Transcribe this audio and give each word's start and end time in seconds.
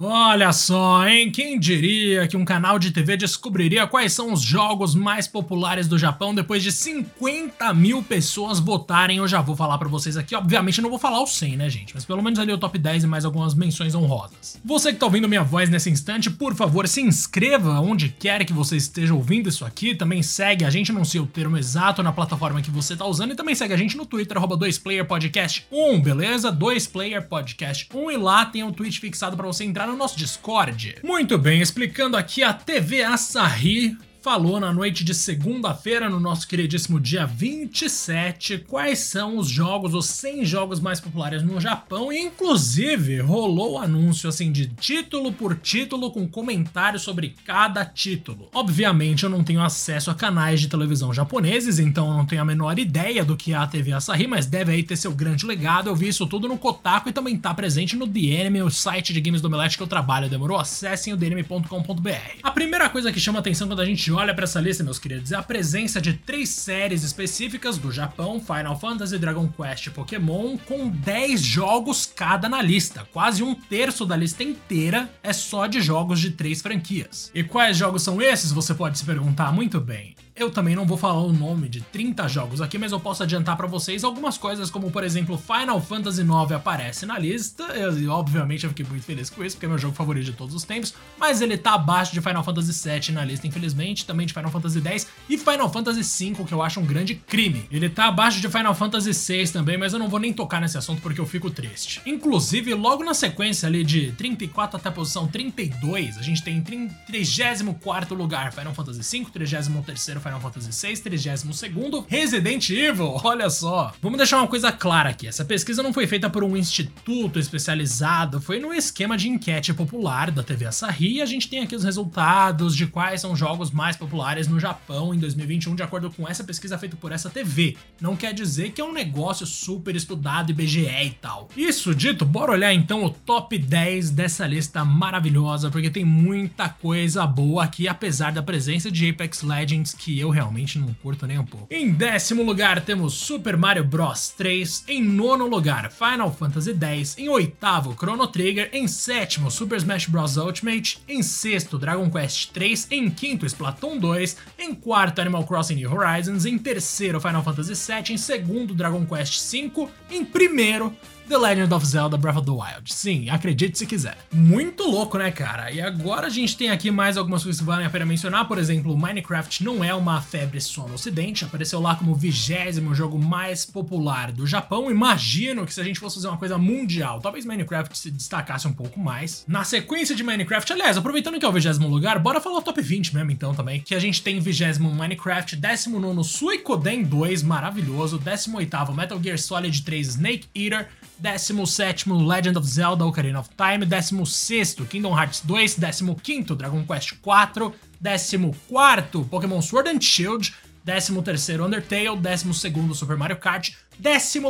Olha 0.00 0.52
só, 0.52 1.04
hein? 1.08 1.28
Quem 1.28 1.58
diria 1.58 2.28
que 2.28 2.36
um 2.36 2.44
canal 2.44 2.78
de 2.78 2.92
TV 2.92 3.16
descobriria 3.16 3.84
quais 3.84 4.12
são 4.12 4.32
os 4.32 4.40
jogos 4.40 4.94
mais 4.94 5.26
populares 5.26 5.88
do 5.88 5.98
Japão 5.98 6.32
depois 6.32 6.62
de 6.62 6.70
50 6.70 7.74
mil 7.74 8.00
pessoas 8.00 8.60
votarem? 8.60 9.16
Eu 9.16 9.26
já 9.26 9.40
vou 9.40 9.56
falar 9.56 9.76
pra 9.76 9.88
vocês 9.88 10.16
aqui. 10.16 10.36
Obviamente 10.36 10.80
não 10.80 10.88
vou 10.88 11.00
falar 11.00 11.20
os 11.20 11.36
100, 11.36 11.56
né, 11.56 11.68
gente? 11.68 11.96
Mas 11.96 12.04
pelo 12.04 12.22
menos 12.22 12.38
ali 12.38 12.52
o 12.52 12.58
top 12.58 12.78
10 12.78 13.02
e 13.02 13.06
mais 13.08 13.24
algumas 13.24 13.56
menções 13.56 13.92
honrosas. 13.92 14.60
Você 14.64 14.92
que 14.92 15.00
tá 15.00 15.06
ouvindo 15.06 15.28
minha 15.28 15.42
voz 15.42 15.68
nesse 15.68 15.90
instante, 15.90 16.30
por 16.30 16.54
favor, 16.54 16.86
se 16.86 17.00
inscreva 17.00 17.80
onde 17.80 18.08
quer 18.08 18.44
que 18.44 18.52
você 18.52 18.76
esteja 18.76 19.14
ouvindo 19.14 19.48
isso 19.48 19.64
aqui. 19.64 19.96
Também 19.96 20.22
segue 20.22 20.64
a 20.64 20.70
gente, 20.70 20.92
não 20.92 21.04
sei 21.04 21.20
o 21.20 21.26
termo 21.26 21.58
exato 21.58 22.04
na 22.04 22.12
plataforma 22.12 22.62
que 22.62 22.70
você 22.70 22.94
tá 22.94 23.04
usando. 23.04 23.32
E 23.32 23.34
também 23.34 23.56
segue 23.56 23.74
a 23.74 23.76
gente 23.76 23.96
no 23.96 24.06
Twitter, 24.06 24.36
arroba 24.36 24.56
2playerpodcast1, 24.56 26.00
beleza? 26.00 26.52
2playerpodcast1 26.52 28.12
e 28.12 28.16
lá 28.16 28.44
tem 28.44 28.62
o 28.62 28.70
tweet 28.70 29.00
fixado 29.00 29.36
pra 29.36 29.48
você 29.48 29.64
entrar 29.64 29.87
no 29.88 29.96
nosso 29.96 30.16
Discord. 30.16 30.96
Muito 31.02 31.36
bem, 31.38 31.60
explicando 31.60 32.16
aqui 32.16 32.42
a 32.42 32.52
TV 32.52 33.02
Asahi 33.02 33.96
falou 34.20 34.58
na 34.58 34.72
noite 34.72 35.04
de 35.04 35.14
segunda-feira, 35.14 36.08
no 36.08 36.18
nosso 36.18 36.46
queridíssimo 36.48 36.98
dia 36.98 37.24
27, 37.24 38.58
quais 38.66 38.98
são 38.98 39.38
os 39.38 39.48
jogos, 39.48 39.94
os 39.94 40.06
100 40.06 40.44
jogos 40.44 40.80
mais 40.80 41.00
populares 41.00 41.42
no 41.42 41.60
Japão, 41.60 42.12
e 42.12 42.18
inclusive 42.18 43.20
rolou 43.20 43.74
o 43.74 43.78
anúncio 43.78 44.28
assim 44.28 44.50
de 44.50 44.66
título 44.68 45.32
por 45.32 45.56
título 45.56 46.10
com 46.10 46.26
comentários 46.26 47.02
sobre 47.02 47.34
cada 47.44 47.84
título. 47.84 48.48
Obviamente 48.52 49.24
eu 49.24 49.30
não 49.30 49.44
tenho 49.44 49.62
acesso 49.62 50.10
a 50.10 50.14
canais 50.14 50.60
de 50.60 50.68
televisão 50.68 51.12
japoneses, 51.12 51.78
então 51.78 52.08
eu 52.08 52.14
não 52.14 52.26
tenho 52.26 52.42
a 52.42 52.44
menor 52.44 52.78
ideia 52.78 53.24
do 53.24 53.36
que 53.36 53.52
é 53.52 53.56
a 53.56 53.66
TV 53.66 53.92
Asahi, 53.92 54.26
mas 54.26 54.46
deve 54.46 54.72
aí 54.72 54.82
ter 54.82 54.96
seu 54.96 55.12
grande 55.12 55.46
legado. 55.46 55.88
Eu 55.88 55.96
vi 55.96 56.08
isso 56.08 56.26
tudo 56.26 56.48
no 56.48 56.58
Kotaku 56.58 57.08
e 57.08 57.12
também 57.12 57.36
tá 57.36 57.54
presente 57.54 57.96
no 57.96 58.06
The 58.06 58.48
o 58.64 58.70
site 58.70 59.12
de 59.12 59.20
games 59.20 59.40
do 59.40 59.48
Omelete 59.48 59.76
que 59.76 59.82
eu 59.82 59.86
trabalho. 59.86 60.28
Demorou? 60.28 60.58
Acessem 60.58 61.12
o 61.12 61.16
dnm.com.br. 61.16 62.38
A 62.42 62.50
primeira 62.50 62.88
coisa 62.88 63.12
que 63.12 63.20
chama 63.20 63.38
atenção 63.38 63.68
quando 63.68 63.80
a 63.80 63.84
gente 63.84 64.07
olha 64.12 64.34
para 64.34 64.44
essa 64.44 64.60
lista, 64.60 64.84
meus 64.84 64.98
queridos, 64.98 65.32
é 65.32 65.36
a 65.36 65.42
presença 65.42 66.00
de 66.00 66.14
três 66.14 66.48
séries 66.48 67.02
específicas 67.02 67.78
do 67.78 67.90
Japão: 67.90 68.40
Final 68.40 68.78
Fantasy, 68.78 69.18
Dragon 69.18 69.48
Quest 69.48 69.86
e 69.86 69.90
Pokémon, 69.90 70.56
com 70.58 70.88
10 70.88 71.40
jogos 71.40 72.06
cada 72.06 72.48
na 72.48 72.62
lista. 72.62 73.06
Quase 73.12 73.42
um 73.42 73.54
terço 73.54 74.04
da 74.06 74.16
lista 74.16 74.42
inteira 74.42 75.10
é 75.22 75.32
só 75.32 75.66
de 75.66 75.80
jogos 75.80 76.20
de 76.20 76.30
três 76.30 76.62
franquias. 76.62 77.30
E 77.34 77.42
quais 77.42 77.76
jogos 77.76 78.02
são 78.02 78.20
esses? 78.20 78.52
Você 78.52 78.74
pode 78.74 78.98
se 78.98 79.04
perguntar 79.04 79.52
muito 79.52 79.80
bem. 79.80 80.14
Eu 80.38 80.50
também 80.50 80.76
não 80.76 80.86
vou 80.86 80.96
falar 80.96 81.20
o 81.20 81.32
nome 81.32 81.68
de 81.68 81.80
30 81.80 82.28
jogos 82.28 82.60
aqui, 82.60 82.78
mas 82.78 82.92
eu 82.92 83.00
posso 83.00 83.24
adiantar 83.24 83.56
para 83.56 83.66
vocês 83.66 84.04
algumas 84.04 84.38
coisas, 84.38 84.70
como 84.70 84.88
por 84.88 85.02
exemplo, 85.02 85.36
Final 85.36 85.80
Fantasy 85.80 86.22
IX 86.22 86.52
aparece 86.52 87.04
na 87.04 87.18
lista. 87.18 87.64
E 87.98 88.06
obviamente 88.06 88.62
eu 88.62 88.70
fiquei 88.70 88.86
muito 88.88 89.02
feliz 89.02 89.28
com 89.28 89.42
isso, 89.42 89.56
porque 89.56 89.66
é 89.66 89.68
meu 89.68 89.78
jogo 89.78 89.96
favorito 89.96 90.26
de 90.26 90.32
todos 90.32 90.54
os 90.54 90.62
tempos, 90.62 90.94
mas 91.18 91.40
ele 91.40 91.58
tá 91.58 91.74
abaixo 91.74 92.12
de 92.12 92.20
Final 92.20 92.44
Fantasy 92.44 92.88
VII 92.88 93.12
na 93.12 93.24
lista, 93.24 93.48
infelizmente, 93.48 94.06
também 94.06 94.26
de 94.26 94.32
Final 94.32 94.50
Fantasy 94.50 94.80
X 94.80 95.08
e 95.28 95.36
Final 95.36 95.68
Fantasy 95.72 96.02
V, 96.32 96.44
que 96.44 96.54
eu 96.54 96.62
acho 96.62 96.78
um 96.78 96.86
grande 96.86 97.16
crime. 97.16 97.66
Ele 97.68 97.88
tá 97.88 98.06
abaixo 98.06 98.40
de 98.40 98.48
Final 98.48 98.76
Fantasy 98.76 99.10
VI 99.10 99.48
também, 99.48 99.76
mas 99.76 99.92
eu 99.92 99.98
não 99.98 100.08
vou 100.08 100.20
nem 100.20 100.32
tocar 100.32 100.60
nesse 100.60 100.78
assunto 100.78 101.02
porque 101.02 101.20
eu 101.20 101.26
fico 101.26 101.50
triste. 101.50 102.00
Inclusive, 102.06 102.72
logo 102.74 103.02
na 103.02 103.12
sequência 103.12 103.66
ali 103.66 103.82
de 103.82 104.12
34 104.12 104.76
até 104.76 104.88
a 104.88 104.92
posição 104.92 105.26
32, 105.26 106.16
a 106.16 106.22
gente 106.22 106.44
tem 106.44 106.58
em 106.58 106.88
34 107.06 108.14
lugar 108.14 108.52
Final 108.52 108.72
Fantasy 108.72 109.00
V, 109.00 109.30
33 109.32 110.06
Final 110.27 110.27
Fantasy 110.40 110.86
VI, 110.86 111.00
32 111.00 112.06
Resident 112.06 112.70
Evil, 112.70 113.20
olha 113.24 113.48
só. 113.48 113.92
Vamos 114.02 114.18
deixar 114.18 114.38
uma 114.38 114.46
coisa 114.46 114.70
clara 114.70 115.10
aqui, 115.10 115.26
essa 115.26 115.44
pesquisa 115.44 115.82
não 115.82 115.92
foi 115.92 116.06
feita 116.06 116.28
por 116.28 116.44
um 116.44 116.56
instituto 116.56 117.38
especializado, 117.38 118.40
foi 118.40 118.58
no 118.58 118.72
esquema 118.74 119.16
de 119.16 119.28
enquete 119.28 119.72
popular 119.72 120.30
da 120.30 120.42
TV 120.42 120.66
Asahi 120.66 121.16
e 121.16 121.22
a 121.22 121.26
gente 121.26 121.48
tem 121.48 121.60
aqui 121.60 121.74
os 121.74 121.84
resultados 121.84 122.76
de 122.76 122.86
quais 122.86 123.20
são 123.20 123.32
os 123.32 123.38
jogos 123.38 123.70
mais 123.70 123.96
populares 123.96 124.46
no 124.48 124.60
Japão 124.60 125.14
em 125.14 125.18
2021, 125.18 125.74
de 125.74 125.82
acordo 125.82 126.10
com 126.10 126.28
essa 126.28 126.44
pesquisa 126.44 126.76
feita 126.76 126.96
por 126.96 127.12
essa 127.12 127.30
TV. 127.30 127.76
Não 128.00 128.16
quer 128.16 128.34
dizer 128.34 128.72
que 128.72 128.80
é 128.80 128.84
um 128.84 128.92
negócio 128.92 129.46
super 129.46 129.96
estudado 129.96 130.50
IBGE 130.50 130.86
e 130.86 131.10
tal. 131.20 131.48
Isso 131.56 131.94
dito, 131.94 132.24
bora 132.24 132.52
olhar 132.52 132.74
então 132.74 133.04
o 133.04 133.10
top 133.10 133.56
10 133.56 134.10
dessa 134.10 134.46
lista 134.46 134.84
maravilhosa, 134.84 135.70
porque 135.70 135.90
tem 135.90 136.04
muita 136.04 136.68
coisa 136.68 137.26
boa 137.26 137.64
aqui, 137.64 137.86
apesar 137.86 138.32
da 138.32 138.42
presença 138.42 138.90
de 138.90 139.08
Apex 139.08 139.42
Legends, 139.42 139.94
que 139.94 140.17
eu 140.20 140.30
realmente 140.30 140.78
não 140.78 140.92
curto 140.94 141.26
nem 141.26 141.38
um 141.38 141.44
pouco. 141.44 141.66
Em 141.70 141.90
décimo 141.90 142.42
lugar 142.42 142.80
temos 142.80 143.14
Super 143.14 143.56
Mario 143.56 143.84
Bros. 143.84 144.30
3, 144.36 144.84
em 144.88 145.02
nono 145.02 145.46
lugar 145.46 145.90
Final 145.90 146.32
Fantasy 146.32 146.76
X, 146.78 147.16
em 147.18 147.28
oitavo 147.28 147.94
Chrono 147.94 148.26
Trigger, 148.26 148.70
em 148.72 148.86
sétimo 148.88 149.50
Super 149.50 149.78
Smash 149.78 150.06
Bros. 150.06 150.36
Ultimate, 150.36 151.00
em 151.08 151.22
sexto 151.22 151.78
Dragon 151.78 152.10
Quest 152.10 152.50
3, 152.52 152.88
em 152.90 153.10
quinto 153.10 153.46
Splatoon 153.46 153.98
2, 153.98 154.36
em 154.58 154.74
quarto 154.74 155.20
Animal 155.20 155.44
Crossing 155.44 155.76
New 155.76 155.92
Horizons, 155.92 156.44
em 156.44 156.58
terceiro 156.58 157.20
Final 157.20 157.42
Fantasy 157.42 157.74
VII, 157.74 158.14
em 158.14 158.18
segundo 158.18 158.74
Dragon 158.74 159.04
Quest 159.04 159.50
V, 159.50 159.88
em 160.10 160.24
primeiro 160.24 160.94
The 161.28 161.36
Legend 161.36 161.74
of 161.74 161.84
Zelda 161.84 162.16
Breath 162.16 162.38
of 162.38 162.46
the 162.46 162.52
Wild. 162.52 162.90
Sim, 162.92 163.28
acredite 163.28 163.76
se 163.76 163.84
quiser. 163.84 164.16
Muito 164.32 164.84
louco, 164.84 165.18
né, 165.18 165.30
cara? 165.30 165.70
E 165.70 165.78
agora 165.78 166.28
a 166.28 166.30
gente 166.30 166.56
tem 166.56 166.70
aqui 166.70 166.90
mais 166.90 167.18
algumas 167.18 167.42
coisas 167.42 167.60
que 167.60 167.66
valem 167.66 167.84
a 167.84 167.90
pena 167.90 168.06
mencionar. 168.06 168.48
Por 168.48 168.56
exemplo, 168.56 168.96
Minecraft 168.96 169.62
não 169.62 169.84
é 169.84 169.94
uma 169.94 170.22
febre 170.22 170.58
só 170.58 170.88
no 170.88 170.94
ocidente, 170.94 171.44
apareceu 171.44 171.80
lá 171.80 171.94
como 171.94 172.12
o 172.12 172.14
vigésimo 172.14 172.94
jogo 172.94 173.18
mais 173.18 173.66
popular 173.66 174.32
do 174.32 174.46
Japão. 174.46 174.90
Imagino 174.90 175.66
que 175.66 175.74
se 175.74 175.80
a 175.82 175.84
gente 175.84 176.00
fosse 176.00 176.16
fazer 176.16 176.28
uma 176.28 176.38
coisa 176.38 176.56
mundial, 176.56 177.20
talvez 177.20 177.44
Minecraft 177.44 177.96
se 177.96 178.10
destacasse 178.10 178.66
um 178.66 178.72
pouco 178.72 178.98
mais. 178.98 179.44
Na 179.46 179.64
sequência 179.64 180.16
de 180.16 180.24
Minecraft, 180.24 180.72
aliás, 180.72 180.96
aproveitando 180.96 181.38
que 181.38 181.44
é 181.44 181.48
o 181.48 181.52
vigésimo 181.52 181.88
lugar, 181.88 182.18
bora 182.18 182.40
falar 182.40 182.58
o 182.58 182.62
top 182.62 182.80
20 182.80 183.14
mesmo 183.14 183.30
então 183.30 183.54
também, 183.54 183.80
que 183.80 183.94
a 183.94 183.98
gente 183.98 184.22
tem 184.22 184.40
vigésimo 184.40 184.90
Minecraft, 184.90 185.56
19 185.56 186.24
Suikoden 186.24 187.02
2, 187.02 187.42
maravilhoso, 187.42 188.18
18 188.18 188.94
Metal 188.94 189.22
Gear 189.22 189.38
Solid 189.38 189.82
3 189.82 190.08
Snake 190.08 190.48
Eater, 190.54 190.88
17 191.20 192.26
Legend 192.26 192.56
of 192.56 192.66
Zelda 192.66 193.04
Ocarina 193.04 193.40
of 193.40 193.50
Time, 193.56 193.84
16 193.84 194.86
Kingdom 194.88 195.12
Hearts 195.12 195.40
2, 195.40 195.76
15 196.14 196.54
Dragon 196.54 196.84
Quest 196.84 197.14
4, 197.20 197.72
14 198.00 199.24
Pokémon 199.24 199.60
Sword 199.60 199.88
and 199.88 200.00
Shield, 200.00 200.52
13 200.84 201.60
Undertale, 201.60 202.16
12 202.16 202.94
Super 202.94 203.16
Mario 203.16 203.36
Kart, 203.36 203.70
11 204.00 204.40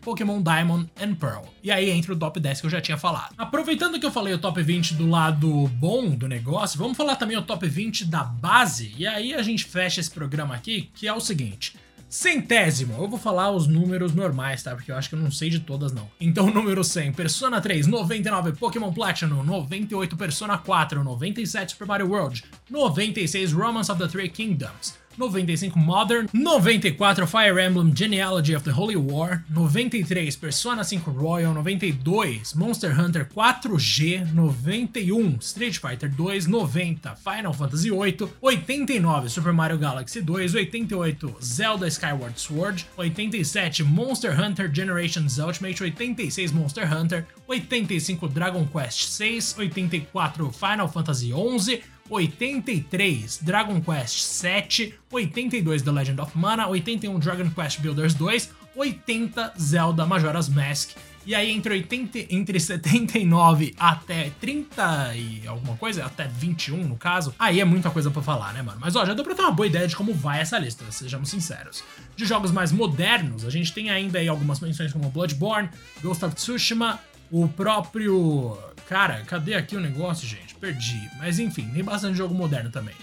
Pokémon 0.00 0.40
Diamond 0.40 0.88
and 1.00 1.14
Pearl. 1.14 1.44
E 1.62 1.72
aí 1.72 1.90
entra 1.90 2.12
o 2.12 2.16
top 2.16 2.38
10 2.38 2.60
que 2.60 2.66
eu 2.66 2.70
já 2.70 2.80
tinha 2.80 2.96
falado. 2.96 3.34
Aproveitando 3.36 3.98
que 3.98 4.06
eu 4.06 4.12
falei 4.12 4.32
o 4.34 4.38
top 4.38 4.62
20 4.62 4.94
do 4.94 5.08
lado 5.08 5.66
bom 5.68 6.10
do 6.10 6.28
negócio, 6.28 6.78
vamos 6.78 6.96
falar 6.96 7.16
também 7.16 7.36
o 7.36 7.42
top 7.42 7.66
20 7.66 8.04
da 8.04 8.22
base. 8.22 8.94
E 8.96 9.06
aí 9.06 9.34
a 9.34 9.42
gente 9.42 9.64
fecha 9.64 10.00
esse 10.00 10.10
programa 10.10 10.54
aqui, 10.54 10.90
que 10.94 11.08
é 11.08 11.12
o 11.12 11.20
seguinte. 11.20 11.74
Centésimo, 12.12 12.92
eu 12.98 13.08
vou 13.08 13.18
falar 13.18 13.50
os 13.52 13.66
números 13.66 14.12
normais, 14.12 14.62
tá? 14.62 14.74
Porque 14.74 14.92
eu 14.92 14.96
acho 14.96 15.08
que 15.08 15.14
eu 15.14 15.18
não 15.18 15.30
sei 15.30 15.48
de 15.48 15.60
todas, 15.60 15.94
não. 15.94 16.10
Então, 16.20 16.48
número 16.52 16.84
100, 16.84 17.14
Persona 17.14 17.58
3, 17.58 17.86
99, 17.86 18.52
Pokémon 18.52 18.92
Platinum, 18.92 19.42
98, 19.42 20.14
Persona 20.14 20.58
4, 20.58 21.02
97, 21.02 21.72
Super 21.72 21.86
Mario 21.86 22.10
World, 22.10 22.44
96, 22.68 23.54
Romance 23.54 23.90
of 23.90 23.98
the 23.98 24.06
Three 24.08 24.28
Kingdoms, 24.28 24.94
95 25.18 25.76
Modern, 25.76 26.28
94 26.32 27.26
Fire 27.26 27.58
Emblem 27.58 27.94
Genealogy 27.94 28.54
of 28.54 28.64
the 28.64 28.72
Holy 28.72 28.96
War, 28.96 29.44
93 29.54 30.30
Persona 30.40 30.84
5 30.84 31.08
Royal, 31.08 31.54
92 31.54 32.54
Monster 32.54 32.92
Hunter 32.92 33.24
4G, 33.24 34.32
91 34.34 35.40
Street 35.40 35.76
Fighter 35.76 36.08
2, 36.08 36.48
90 36.48 37.14
Final 37.16 37.52
Fantasy 37.52 37.90
8, 37.90 38.22
89 38.42 39.28
Super 39.28 39.52
Mario 39.52 39.76
Galaxy 39.76 40.24
2, 40.24 40.56
88 40.58 41.42
Zelda 41.42 41.90
Skyward 41.90 42.38
Sword, 42.38 42.82
87 42.98 43.86
Monster 43.86 44.32
Hunter 44.32 44.68
Generations 44.68 45.38
Ultimate, 45.38 45.80
86 45.82 46.52
Monster 46.52 46.86
Hunter, 46.86 47.26
85 47.50 48.34
Dragon 48.34 48.66
Quest 48.68 49.16
6, 49.16 49.58
84 49.58 50.52
Final 50.52 50.88
Fantasy 50.88 51.30
11, 51.32 51.82
83 52.12 53.40
Dragon 53.42 53.80
Quest 53.80 54.18
7, 54.20 54.94
82 55.10 55.82
The 55.82 55.90
Legend 55.90 56.20
of 56.20 56.36
Mana, 56.36 56.66
81 56.68 57.18
Dragon 57.18 57.50
Quest 57.50 57.80
Builders 57.80 58.12
2, 58.14 58.50
80 58.76 59.54
Zelda 59.58 60.04
Majora's 60.04 60.48
Mask. 60.48 60.90
E 61.24 61.34
aí 61.34 61.50
entre 61.52 61.72
80, 61.74 62.34
entre 62.34 62.58
79 62.58 63.74
até 63.78 64.30
30 64.40 65.14
e 65.14 65.46
alguma 65.46 65.76
coisa, 65.76 66.04
até 66.04 66.26
21 66.26 66.84
no 66.84 66.96
caso, 66.96 67.32
aí 67.38 67.60
é 67.60 67.64
muita 67.64 67.90
coisa 67.90 68.10
para 68.10 68.20
falar, 68.20 68.52
né, 68.52 68.60
mano? 68.60 68.78
Mas 68.80 68.96
ó, 68.96 69.06
já 69.06 69.14
deu 69.14 69.24
pra 69.24 69.34
ter 69.34 69.42
uma 69.42 69.52
boa 69.52 69.66
ideia 69.66 69.86
de 69.86 69.94
como 69.94 70.12
vai 70.12 70.40
essa 70.40 70.58
lista, 70.58 70.84
sejamos 70.90 71.30
sinceros. 71.30 71.84
De 72.16 72.26
jogos 72.26 72.50
mais 72.50 72.72
modernos, 72.72 73.44
a 73.46 73.50
gente 73.50 73.72
tem 73.72 73.88
ainda 73.88 74.18
aí 74.18 74.26
algumas 74.26 74.58
menções 74.58 74.92
como 74.92 75.08
Bloodborne, 75.10 75.70
Ghost 76.02 76.24
of 76.24 76.34
Tsushima, 76.34 76.98
o 77.30 77.48
próprio. 77.48 78.58
Cara, 78.88 79.22
cadê 79.26 79.54
aqui 79.54 79.76
o 79.76 79.80
negócio, 79.80 80.26
gente? 80.26 80.51
Perdi. 80.62 81.10
Mas 81.18 81.40
enfim, 81.40 81.68
tem 81.70 81.82
bastante 81.82 82.16
jogo 82.16 82.32
moderno 82.32 82.70
também. 82.70 82.94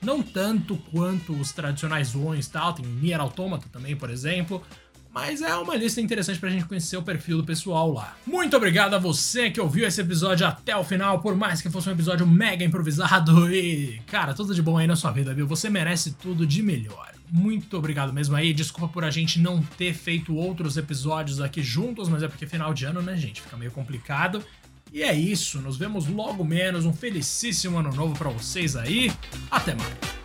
Não 0.00 0.22
tanto 0.22 0.76
quanto 0.92 1.32
os 1.32 1.50
tradicionais 1.50 2.14
ones 2.14 2.46
e 2.46 2.50
tal, 2.52 2.72
tem 2.72 2.86
Nier 2.86 3.20
Automata 3.20 3.66
também, 3.72 3.96
por 3.96 4.08
exemplo. 4.08 4.62
mas 5.12 5.42
é 5.42 5.52
uma 5.56 5.74
lista 5.74 6.00
interessante 6.00 6.38
pra 6.38 6.48
gente 6.48 6.64
conhecer 6.66 6.96
o 6.96 7.02
perfil 7.02 7.38
do 7.38 7.44
pessoal 7.44 7.92
lá. 7.92 8.16
Muito 8.24 8.56
obrigado 8.56 8.94
a 8.94 8.98
você 8.98 9.50
que 9.50 9.60
ouviu 9.60 9.84
esse 9.84 10.00
episódio 10.00 10.46
até 10.46 10.76
o 10.76 10.84
final, 10.84 11.20
por 11.20 11.34
mais 11.34 11.60
que 11.60 11.68
fosse 11.68 11.88
um 11.88 11.92
episódio 11.92 12.24
mega 12.24 12.64
improvisado 12.64 13.32
e, 13.52 14.00
cara, 14.06 14.32
tudo 14.32 14.54
de 14.54 14.62
bom 14.62 14.78
aí 14.78 14.86
na 14.86 14.94
sua 14.94 15.10
vida, 15.10 15.34
viu? 15.34 15.46
Você 15.48 15.68
merece 15.68 16.12
tudo 16.12 16.46
de 16.46 16.62
melhor. 16.62 17.12
Muito 17.30 17.76
obrigado 17.76 18.12
mesmo 18.12 18.36
aí. 18.36 18.54
Desculpa 18.54 18.92
por 18.92 19.04
a 19.04 19.10
gente 19.10 19.40
não 19.40 19.60
ter 19.76 19.92
feito 19.92 20.36
outros 20.36 20.76
episódios 20.76 21.40
aqui 21.40 21.62
juntos, 21.62 22.08
mas 22.08 22.22
é 22.22 22.28
porque 22.28 22.46
final 22.46 22.72
de 22.72 22.84
ano, 22.84 23.02
né, 23.02 23.16
gente? 23.16 23.42
Fica 23.42 23.56
meio 23.56 23.72
complicado. 23.72 24.42
E 24.92 25.02
é 25.02 25.14
isso, 25.14 25.60
nos 25.60 25.76
vemos 25.76 26.06
logo 26.08 26.44
menos. 26.44 26.84
Um 26.84 26.92
felicíssimo 26.92 27.78
ano 27.78 27.92
novo 27.92 28.14
para 28.16 28.30
vocês 28.30 28.76
aí. 28.76 29.12
Até 29.50 29.74
mais. 29.74 30.17